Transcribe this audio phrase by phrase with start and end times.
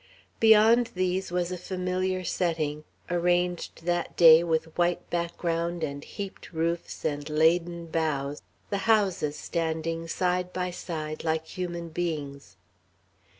[0.39, 7.05] Beyond these was a familiar setting, arranged that day with white background and heaped roofs
[7.05, 8.41] and laden boughs,
[8.71, 12.55] the houses standing side by side, like human beings.